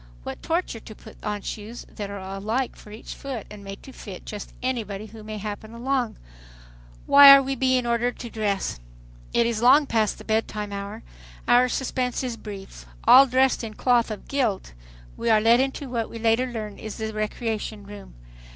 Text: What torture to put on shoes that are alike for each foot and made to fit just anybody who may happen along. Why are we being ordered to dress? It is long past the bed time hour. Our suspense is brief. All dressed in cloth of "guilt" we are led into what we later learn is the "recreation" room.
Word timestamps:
What 0.23 0.41
torture 0.41 0.79
to 0.79 0.95
put 0.95 1.23
on 1.23 1.43
shoes 1.43 1.85
that 1.87 2.09
are 2.09 2.17
alike 2.17 2.75
for 2.75 2.89
each 2.89 3.13
foot 3.13 3.45
and 3.51 3.63
made 3.63 3.83
to 3.83 3.91
fit 3.93 4.25
just 4.25 4.51
anybody 4.63 5.05
who 5.05 5.21
may 5.21 5.37
happen 5.37 5.75
along. 5.75 6.17
Why 7.05 7.31
are 7.35 7.43
we 7.43 7.53
being 7.53 7.85
ordered 7.85 8.17
to 8.17 8.29
dress? 8.31 8.79
It 9.31 9.45
is 9.45 9.61
long 9.61 9.85
past 9.85 10.17
the 10.17 10.23
bed 10.23 10.47
time 10.47 10.73
hour. 10.73 11.03
Our 11.47 11.69
suspense 11.69 12.23
is 12.23 12.35
brief. 12.35 12.87
All 13.03 13.27
dressed 13.27 13.63
in 13.63 13.75
cloth 13.75 14.09
of 14.09 14.27
"guilt" 14.27 14.73
we 15.17 15.29
are 15.29 15.39
led 15.39 15.59
into 15.59 15.87
what 15.87 16.09
we 16.09 16.17
later 16.17 16.47
learn 16.47 16.79
is 16.79 16.97
the 16.97 17.13
"recreation" 17.13 17.85
room. 17.85 18.15